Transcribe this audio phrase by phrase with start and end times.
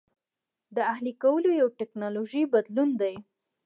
[0.75, 3.15] د اهلي کولو یو ټکنالوژیکي بدلون دی.